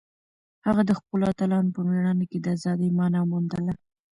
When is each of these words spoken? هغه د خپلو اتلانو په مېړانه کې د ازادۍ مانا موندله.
هغه 0.65 0.81
د 0.85 0.91
خپلو 0.99 1.23
اتلانو 1.31 1.73
په 1.75 1.81
مېړانه 1.87 2.25
کې 2.31 2.37
د 2.41 2.47
ازادۍ 2.55 2.89
مانا 2.97 3.21
موندله. 3.31 3.73